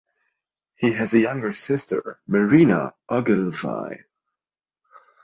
[0.77, 3.99] He has a younger sister, Marina Ogilvy.